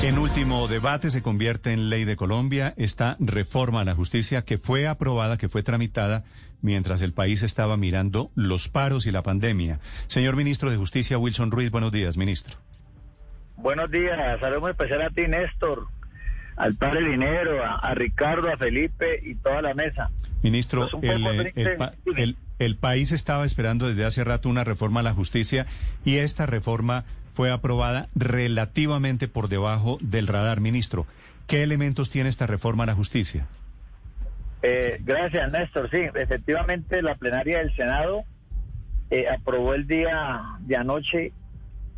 [0.00, 4.56] En último debate se convierte en ley de Colombia esta reforma a la justicia que
[4.56, 6.22] fue aprobada, que fue tramitada
[6.62, 9.80] mientras el país estaba mirando los paros y la pandemia.
[10.06, 12.58] Señor ministro de Justicia, Wilson Ruiz, buenos días, ministro.
[13.56, 15.88] Buenos días, saludos especial a ti, Néstor,
[16.56, 20.10] al padre Dinero, a, Ricardo, a Felipe y toda la mesa.
[20.42, 21.52] Ministro, el,
[22.16, 25.66] el, el país estaba esperando desde hace rato una reforma a la justicia
[26.04, 27.04] y esta reforma
[27.38, 31.06] fue aprobada relativamente por debajo del radar, ministro.
[31.46, 33.46] ¿Qué elementos tiene esta reforma a la justicia?
[34.60, 35.88] Eh, gracias, Néstor.
[35.88, 38.24] Sí, efectivamente, la plenaria del Senado
[39.12, 41.32] eh, aprobó el día de anoche,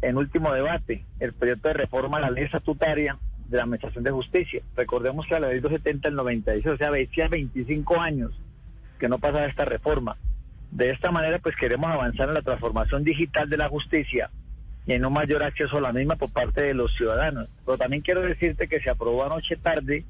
[0.02, 3.16] en último debate, el proyecto de reforma a la ley estatutaria
[3.48, 4.62] de la Administración de Justicia.
[4.76, 8.38] Recordemos que la ley 270 del 96, o sea, decía 25 años
[8.98, 10.18] que no pasaba esta reforma.
[10.70, 14.30] De esta manera, pues queremos avanzar en la transformación digital de la justicia
[14.86, 17.48] en un mayor acceso a la misma por parte de los ciudadanos.
[17.64, 20.04] Pero también quiero decirte que se aprobó anoche tarde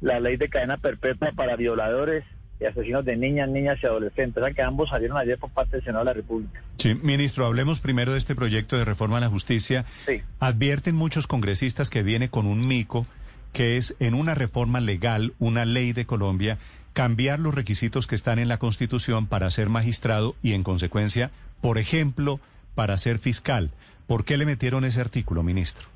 [0.00, 2.24] la ley de cadena perpetua para violadores
[2.60, 5.84] y asesinos de niñas, niñas y adolescentes, o que ambos salieron ayer por parte del
[5.84, 6.62] Senado de la República.
[6.78, 9.84] Sí, ministro, hablemos primero de este proyecto de reforma a la justicia.
[10.06, 10.22] Sí.
[10.40, 13.06] Advierten muchos congresistas que viene con un mico,
[13.52, 16.58] que es en una reforma legal, una ley de Colombia,
[16.92, 21.30] cambiar los requisitos que están en la Constitución para ser magistrado y, en consecuencia,
[21.60, 22.40] por ejemplo,
[22.74, 23.70] para ser fiscal.
[24.08, 25.86] ¿Por qué le metieron ese artículo, ministro?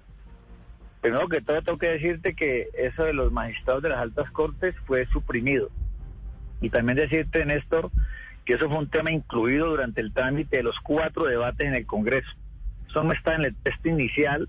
[1.01, 4.75] Primero que todo, tengo que decirte que eso de los magistrados de las altas cortes
[4.87, 5.71] fue suprimido.
[6.61, 7.91] Y también decirte, Néstor,
[8.45, 11.87] que eso fue un tema incluido durante el trámite de los cuatro debates en el
[11.87, 12.29] Congreso.
[12.87, 14.47] Eso no está en el texto inicial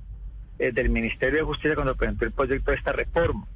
[0.59, 3.47] eh, del Ministerio de Justicia cuando presentó el proyecto de esta reforma.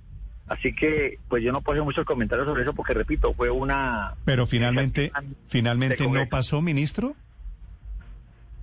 [0.47, 4.15] Así que, pues yo no puedo hacer muchos comentarios sobre eso porque, repito, fue una...
[4.23, 5.11] Pero finalmente,
[5.47, 7.17] finalmente no pasó, ministro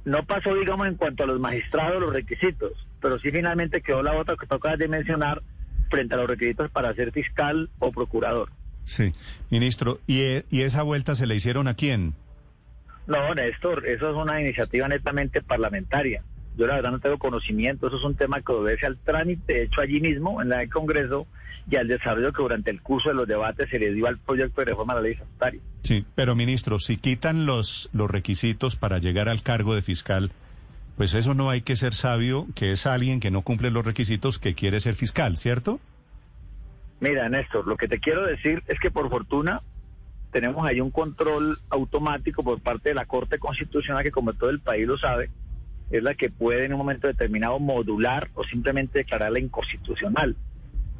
[0.04, 4.14] no pasó, digamos, en cuanto a los magistrados, los requisitos, pero sí finalmente quedó la
[4.14, 5.42] otra que toca de mencionar
[5.90, 8.50] frente a los requisitos para ser fiscal o procurador.
[8.84, 9.14] Sí,
[9.50, 12.14] ministro, ¿y, e, ¿y esa vuelta se le hicieron a quién?
[13.06, 16.22] No, Néstor, eso es una iniciativa netamente parlamentaria.
[16.56, 19.80] Yo la verdad no tengo conocimiento, eso es un tema que obedece al trámite hecho
[19.80, 21.26] allí mismo en el Congreso
[21.68, 24.60] y al desarrollo que durante el curso de los debates se le dio al proyecto
[24.60, 25.60] de reforma a la ley estatutaria.
[25.82, 30.30] Sí, pero ministro, si quitan los, los requisitos para llegar al cargo de fiscal,
[30.96, 34.38] pues eso no hay que ser sabio, que es alguien que no cumple los requisitos
[34.38, 35.80] que quiere ser fiscal, ¿cierto?
[37.00, 39.60] Mira, Néstor, lo que te quiero decir es que por fortuna
[40.30, 44.60] tenemos ahí un control automático por parte de la Corte Constitucional que como todo el
[44.60, 45.30] país lo sabe,
[45.96, 50.36] es la que puede en un momento determinado modular o simplemente declararla inconstitucional.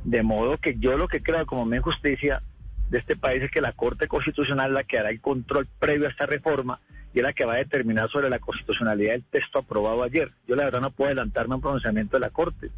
[0.05, 2.43] De modo que yo lo que creo como mi justicia
[2.91, 6.07] de este país es que la Corte Constitucional es la que hará el control previo
[6.07, 6.81] a esta reforma
[7.13, 10.31] y es la que va a determinar sobre la constitucionalidad del texto aprobado ayer.
[10.47, 12.71] Yo la verdad no puedo adelantarme a un pronunciamiento de la Corte.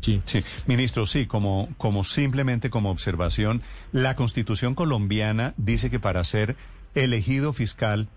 [0.00, 0.44] Sí, sí.
[0.66, 3.60] Ministro, sí, como, como simplemente como observación,
[3.92, 6.56] la Constitución colombiana dice que para ser
[6.94, 8.08] elegido fiscal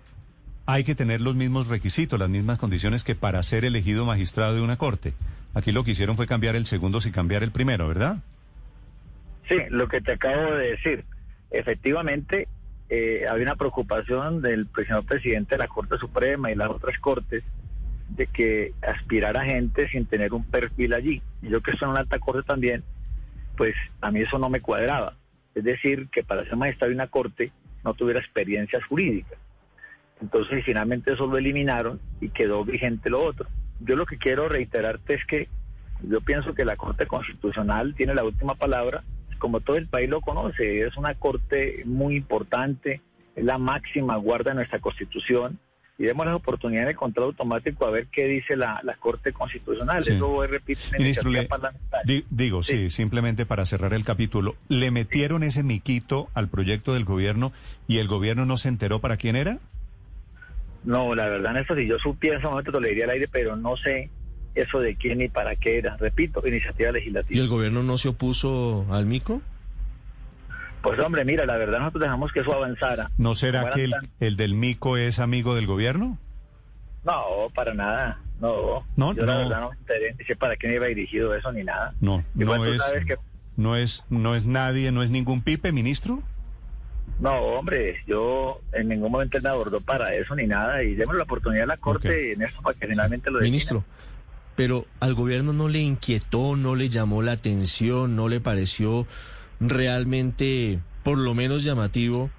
[0.71, 4.61] hay que tener los mismos requisitos, las mismas condiciones que para ser elegido magistrado de
[4.61, 5.13] una corte.
[5.55, 8.17] Aquí lo que hicieron fue cambiar el segundo sin cambiar el primero, ¿verdad?
[9.47, 11.05] Sí, lo que te acabo de decir.
[11.49, 12.47] Efectivamente,
[12.87, 17.43] eh, había una preocupación del señor presidente de la Corte Suprema y las otras cortes
[18.09, 21.23] de que aspirara gente sin tener un perfil allí.
[21.41, 22.83] Yo que soy en una alta corte también,
[23.57, 25.15] pues a mí eso no me cuadraba.
[25.55, 27.51] Es decir, que para ser magistrado de una corte
[27.83, 29.39] no tuviera experiencias jurídicas.
[30.21, 33.47] Entonces finalmente eso lo eliminaron y quedó vigente lo otro.
[33.79, 35.47] Yo lo que quiero reiterarte es que
[36.03, 39.03] yo pienso que la Corte Constitucional tiene la última palabra,
[39.37, 43.01] como todo el país lo conoce, es una Corte muy importante,
[43.35, 45.59] es la máxima guarda de nuestra Constitución
[45.97, 49.99] y demos la oportunidad de control automático a ver qué dice la, Corte Constitucional.
[49.99, 51.29] Eso repito, Ministro,
[52.29, 52.89] digo, sí.
[52.89, 57.51] simplemente para cerrar el capítulo, ¿le metieron ese miquito al proyecto del gobierno
[57.87, 59.59] y el gobierno no se enteró para quién era?
[60.83, 63.27] No, la verdad, Néstor, si yo supiera en ese momento te lo diría al aire,
[63.31, 64.09] pero no sé
[64.55, 65.97] eso de quién ni para qué era.
[65.97, 67.37] Repito, iniciativa legislativa.
[67.37, 69.41] ¿Y el gobierno no se opuso al MICO?
[70.81, 73.09] Pues hombre, mira, la verdad nosotros dejamos que eso avanzara.
[73.17, 73.89] ¿No será que
[74.19, 76.17] el, del MICO es amigo del gobierno?
[77.03, 78.21] No, para nada.
[78.39, 79.27] No, no, yo no.
[79.27, 79.71] la verdad no
[80.25, 81.93] sé para quién iba dirigido eso ni nada.
[81.99, 82.81] No, no es,
[83.57, 86.23] no es, no es nadie, no es ningún pipe, ministro.
[87.19, 91.23] No, hombre, yo en ningún momento me abordó para eso ni nada y démosle la
[91.25, 93.83] oportunidad a la Corte en eso para que finalmente lo Ministro,
[94.55, 99.05] pero al gobierno no le inquietó, no le llamó la atención, no le pareció
[99.59, 102.29] realmente, por lo menos llamativo,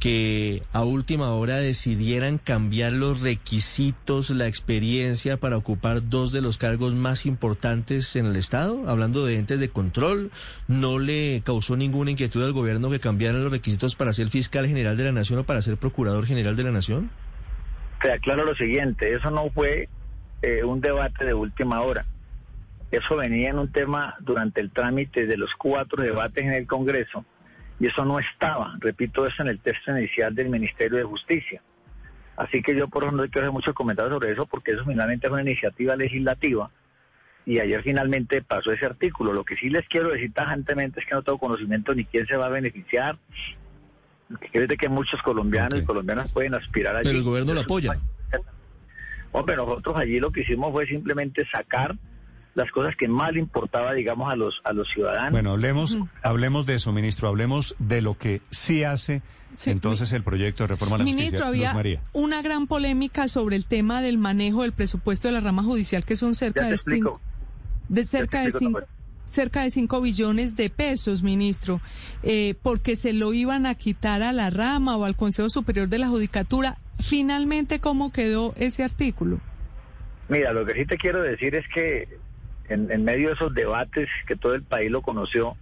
[0.00, 6.56] que a última hora decidieran cambiar los requisitos, la experiencia para ocupar dos de los
[6.56, 8.88] cargos más importantes en el Estado?
[8.88, 10.30] Hablando de entes de control,
[10.68, 14.96] ¿no le causó ninguna inquietud al gobierno que cambiaran los requisitos para ser fiscal general
[14.96, 17.10] de la Nación o para ser procurador general de la Nación?
[18.02, 19.90] Te aclaro lo siguiente, eso no fue
[20.40, 22.06] eh, un debate de última hora.
[22.90, 27.26] Eso venía en un tema durante el trámite de los cuatro debates en el Congreso
[27.80, 31.62] y eso no estaba, repito eso en el texto inicial del Ministerio de Justicia.
[32.36, 35.26] Así que yo por eso no quiero hacer muchos comentarios sobre eso porque eso finalmente
[35.26, 36.70] es una iniciativa legislativa
[37.46, 39.32] y ayer finalmente pasó ese artículo.
[39.32, 42.36] Lo que sí les quiero decir tajantemente es que no tengo conocimiento ni quién se
[42.36, 43.18] va a beneficiar.
[44.28, 47.00] Decir que muchos colombianos y colombianas pueden aspirar a...
[47.00, 47.98] Pero el gobierno lo apoya.
[49.32, 51.96] Hombre, nosotros allí lo que hicimos fue simplemente sacar
[52.54, 55.32] las cosas que más le importaba, digamos, a los, a los ciudadanos.
[55.32, 59.22] Bueno, hablemos, hablemos de eso, ministro, hablemos de lo que sí hace
[59.66, 61.74] entonces el proyecto de reforma a la Ministro, había
[62.12, 66.16] una gran polémica sobre el tema del manejo del presupuesto de la rama judicial, que
[66.16, 67.20] son cerca de cinco,
[67.88, 68.80] de cerca de cinco,
[69.24, 71.80] cerca de 5 billones de pesos, ministro,
[72.24, 75.98] eh, porque se lo iban a quitar a la rama o al Consejo Superior de
[75.98, 76.78] la Judicatura.
[76.98, 79.40] Finalmente, ¿cómo quedó ese artículo?
[80.28, 82.08] Mira, lo que sí te quiero decir es que
[82.70, 85.56] en, medio de esos debates que todo el país lo conoció,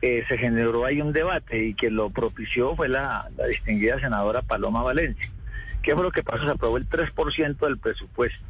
[0.00, 4.82] eh, se generó ahí un debate y que lo propició fue la, distinguida senadora Paloma
[4.82, 5.30] Valencia.
[5.82, 6.44] ¿Qué fue lo que pasó?
[6.44, 8.42] Se aprobó el 3% del presupuesto.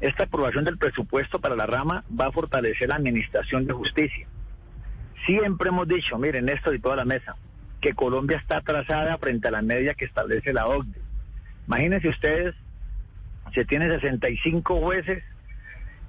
[0.00, 4.26] Esta aprobación del presupuesto para la rama va a fortalecer la administración de justicia.
[5.24, 7.36] Siempre hemos dicho, miren esto y toda la mesa,
[7.80, 11.00] que Colombia está atrasada frente a la media que establece la OCDE.
[11.68, 12.54] Imagínense ustedes,
[13.54, 15.22] se tiene 65 jueces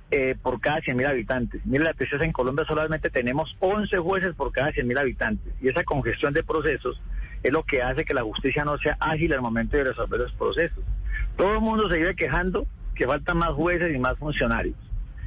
[0.10, 1.66] eh, por cada 100.000 habitantes.
[1.66, 5.54] Mire, la tristeza en Colombia solamente tenemos 11 jueces por cada 100.000 habitantes.
[5.62, 7.02] Y esa congestión de procesos
[7.44, 10.34] es lo que hace que la justicia no sea ágil al momento de resolver los
[10.34, 10.84] procesos.
[11.36, 12.66] Todo el mundo se vive quejando
[12.96, 14.76] que faltan más jueces y más funcionarios.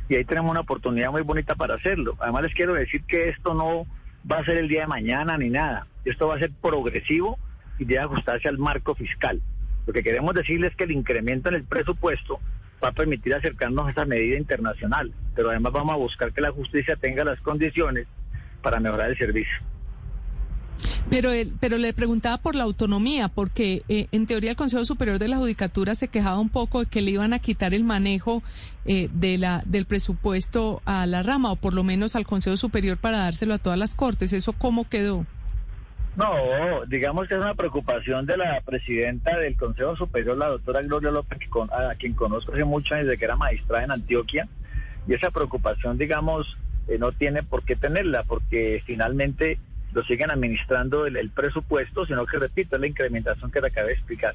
[0.09, 2.17] Y ahí tenemos una oportunidad muy bonita para hacerlo.
[2.19, 3.87] Además les quiero decir que esto no
[4.31, 5.87] va a ser el día de mañana ni nada.
[6.05, 7.39] Esto va a ser progresivo
[7.79, 9.41] y debe ajustarse al marco fiscal.
[9.87, 12.41] Lo que queremos decirles es que el incremento en el presupuesto
[12.83, 16.53] va a permitir acercarnos a esa medida internacional, pero además vamos a buscar que la
[16.53, 18.07] justicia tenga las condiciones
[18.63, 19.57] para mejorar el servicio.
[21.11, 25.19] Pero, él, pero le preguntaba por la autonomía, porque eh, en teoría el Consejo Superior
[25.19, 28.43] de la Judicatura se quejaba un poco de que le iban a quitar el manejo
[28.85, 32.97] eh, de la, del presupuesto a la rama, o por lo menos al Consejo Superior
[32.97, 34.33] para dárselo a todas las Cortes.
[34.33, 35.27] ¿Eso cómo quedó?
[36.17, 41.11] No, digamos que es una preocupación de la presidenta del Consejo Superior, la doctora Gloria
[41.11, 41.39] López,
[41.71, 44.49] a quien conozco hace mucho desde que era magistrada en Antioquia,
[45.07, 46.59] y esa preocupación, digamos,
[46.89, 49.59] eh, no tiene por qué tenerla, porque finalmente
[49.93, 53.95] lo siguen administrando el, presupuesto, sino que, repito, es la incrementación que te acabé de
[53.95, 54.35] explicar.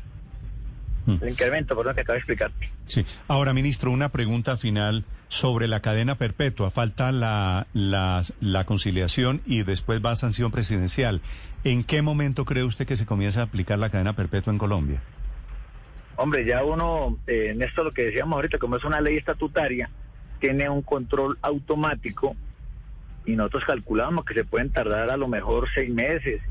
[1.05, 1.17] Mm.
[1.21, 2.51] El incremento, perdón, que acabo de explicar.
[2.85, 3.05] Sí.
[3.27, 6.71] Ahora, ministro, una pregunta final sobre la cadena perpetua.
[6.71, 11.21] Falta la, la, la, conciliación y después va a sanción presidencial.
[11.65, 15.01] ¿En qué momento cree usted que se comienza a aplicar la cadena perpetua en Colombia?
[16.15, 19.89] Hombre, ya uno, eh, en esto lo que decíamos ahorita, como es una ley estatutaria,
[20.39, 22.35] tiene un control automático
[23.25, 26.41] y nosotros calculamos que se pueden tardar a lo mejor seis meses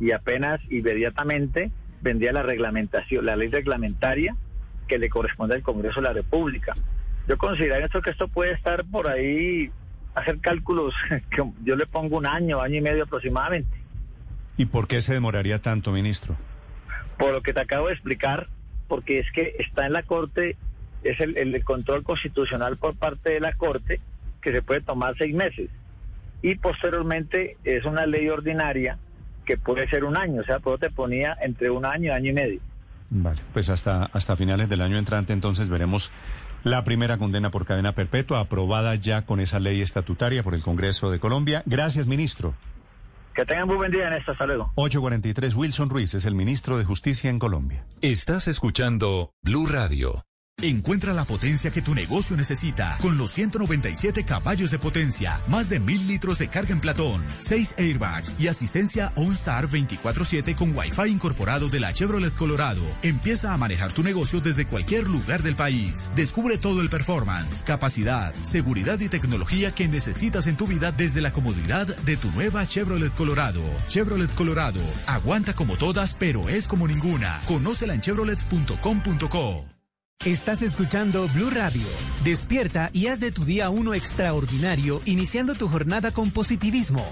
[0.00, 4.34] y apenas inmediatamente vendría la reglamentación, la ley reglamentaria
[4.88, 6.74] que le corresponde al Congreso de la República.
[7.28, 9.70] Yo considero esto que esto puede estar por ahí,
[10.14, 10.94] hacer cálculos,
[11.30, 13.76] que yo le pongo un año, año y medio aproximadamente.
[14.56, 16.36] ¿Y por qué se demoraría tanto, ministro?
[17.18, 18.48] Por lo que te acabo de explicar,
[18.88, 20.56] porque es que está en la Corte,
[21.02, 24.00] es el, el control constitucional por parte de la Corte,
[24.40, 25.70] que se puede tomar seis meses.
[26.42, 28.98] Y posteriormente es una ley ordinaria
[29.44, 32.30] que puede ser un año, o sea, todo te ponía entre un año y año
[32.30, 32.60] y medio.
[33.14, 36.10] Vale, pues hasta, hasta finales del año entrante entonces veremos
[36.64, 41.10] la primera condena por cadena perpetua aprobada ya con esa ley estatutaria por el Congreso
[41.10, 41.62] de Colombia.
[41.66, 42.54] Gracias, ministro.
[43.34, 44.32] Que tengan muy buen día en esta.
[44.32, 44.72] Hasta luego.
[44.76, 47.84] 843 Wilson Ruiz es el ministro de Justicia en Colombia.
[48.00, 50.22] Estás escuchando Blue Radio.
[50.62, 55.80] Encuentra la potencia que tu negocio necesita con los 197 caballos de potencia, más de
[55.80, 61.68] mil litros de carga en platón, 6 airbags y asistencia OnStar 24/7 con Wi-Fi incorporado
[61.68, 62.82] de la Chevrolet Colorado.
[63.02, 66.12] Empieza a manejar tu negocio desde cualquier lugar del país.
[66.14, 71.32] Descubre todo el performance, capacidad, seguridad y tecnología que necesitas en tu vida desde la
[71.32, 73.64] comodidad de tu nueva Chevrolet Colorado.
[73.88, 77.40] Chevrolet Colorado, aguanta como todas, pero es como ninguna.
[77.48, 79.66] Conócela en chevrolet.com.co.
[80.24, 81.82] Estás escuchando Blue Radio.
[82.22, 87.04] Despierta y haz de tu día uno extraordinario, iniciando tu jornada con positivismo.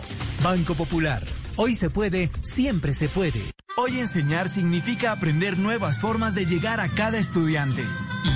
[0.44, 1.20] Banco Popular.
[1.56, 3.42] Hoy se puede, siempre se puede.
[3.76, 7.84] Hoy enseñar significa aprender nuevas formas de llegar a cada estudiante.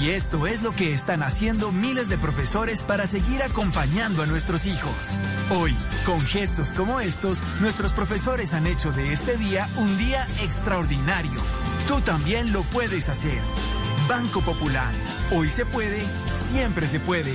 [0.00, 4.66] Y esto es lo que están haciendo miles de profesores para seguir acompañando a nuestros
[4.66, 5.16] hijos.
[5.50, 11.40] Hoy, con gestos como estos, nuestros profesores han hecho de este día un día extraordinario.
[11.86, 13.38] Tú también lo puedes hacer.
[14.08, 14.94] Banco Popular.
[15.32, 17.34] Hoy se puede, siempre se puede.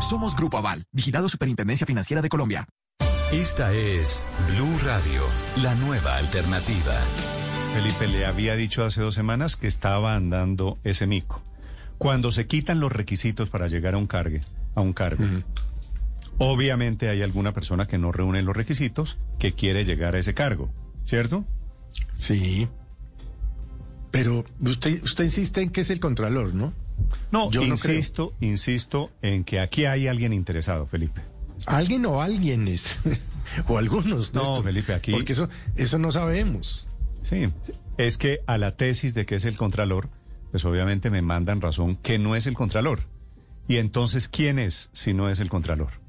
[0.00, 2.66] Somos Grupo Aval, vigilado Superintendencia Financiera de Colombia.
[3.30, 5.22] Esta es Blue Radio,
[5.62, 6.94] la nueva alternativa.
[7.74, 11.42] Felipe le había dicho hace dos semanas que estaba andando ese mico.
[11.98, 14.38] Cuando se quitan los requisitos para llegar a un cargo,
[14.74, 15.24] a un cargo,
[16.38, 20.70] obviamente hay alguna persona que no reúne los requisitos que quiere llegar a ese cargo,
[21.04, 21.44] ¿cierto?
[22.14, 22.68] Sí.
[24.10, 26.72] Pero usted, usted insiste en que es el contralor, ¿no?
[27.30, 31.22] No, yo insisto, insisto en que aquí hay alguien interesado, Felipe.
[31.66, 32.98] Alguien o alguienes,
[33.68, 34.34] o algunos.
[34.34, 35.12] No, Felipe, aquí.
[35.12, 36.88] Porque eso, eso no sabemos.
[37.22, 37.48] Sí,
[37.98, 40.08] es que a la tesis de que es el Contralor,
[40.50, 43.00] pues obviamente me mandan razón que no es el Contralor.
[43.66, 46.00] Y entonces, ¿quién es si no es el Contralor?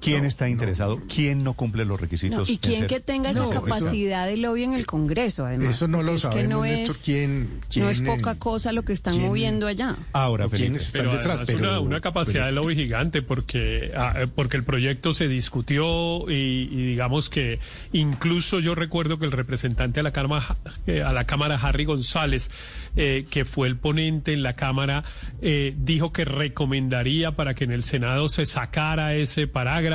[0.00, 1.00] ¿Quién está interesado?
[1.12, 2.48] ¿Quién no cumple los requisitos?
[2.48, 5.70] y quién que tenga esa capacidad de lobby en el Congreso, además.
[5.70, 9.66] Eso no lo sabemos, no es, ¿quién, no es poca cosa lo que están moviendo
[9.66, 9.96] allá.
[10.12, 11.42] Ahora, ¿quiénes están detrás?
[11.46, 17.28] Pero, una, capacidad de lobby gigante porque, ah, porque el proyecto se discutió y, digamos
[17.28, 17.58] que
[17.92, 22.50] incluso yo recuerdo que el representante a la Cámara, eh, a la Cámara Harry González,
[22.96, 25.04] eh, que fue el ponente en la Cámara,
[25.42, 29.87] eh, dijo que recomendaría para que en el Senado se sacara ese parágrafo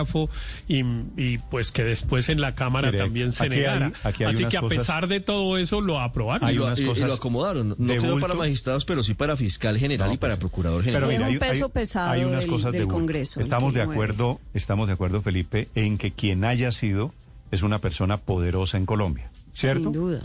[0.68, 3.92] y, pues que después en la Cámara también se negara.
[4.04, 6.50] Así que a pesar de todo eso lo aprobaron.
[6.50, 6.68] y, lo,
[7.14, 7.76] acomodaron.
[7.78, 11.08] No quedó para magistrados, pero sí para fiscal general y para procurador general.
[11.08, 13.40] Pero un peso pesado unas cosas del Congreso.
[13.40, 17.14] Estamos de acuerdo, estamos de acuerdo, Felipe, en que quien haya sido
[17.52, 19.30] es una persona poderosa en Colombia.
[19.54, 19.84] ¿Cierto?
[19.84, 20.22] Sin duda.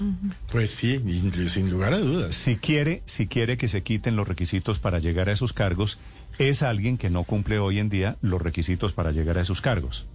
[0.51, 1.03] Pues sí,
[1.49, 2.35] sin lugar a dudas.
[2.35, 5.99] Si quiere, si quiere que se quiten los requisitos para llegar a esos cargos,
[6.39, 10.07] es alguien que no cumple hoy en día los requisitos para llegar a esos cargos.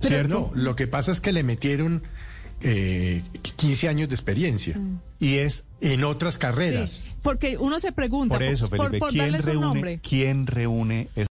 [0.00, 0.50] ¿Cierto?
[0.54, 2.02] lo que pasa es que le metieron
[2.62, 3.22] eh,
[3.56, 4.78] 15 años de experiencia.
[5.18, 7.04] Y es en otras carreras.
[7.22, 8.70] porque uno se pregunta, por eso,
[9.10, 11.08] ¿quién, reúne, ¿quién reúne